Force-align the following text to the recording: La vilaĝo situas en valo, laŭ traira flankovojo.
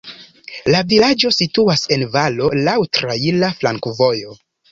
La 0.75 0.79
vilaĝo 0.93 1.31
situas 1.35 1.83
en 1.97 2.07
valo, 2.15 2.49
laŭ 2.69 2.75
traira 2.99 3.53
flankovojo. 3.63 4.35